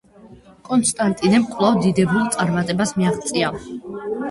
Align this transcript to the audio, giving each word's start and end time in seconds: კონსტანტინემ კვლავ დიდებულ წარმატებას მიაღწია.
კონსტანტინემ 0.69 1.45
კვლავ 1.51 1.77
დიდებულ 1.85 2.25
წარმატებას 2.39 2.97
მიაღწია. 2.99 3.55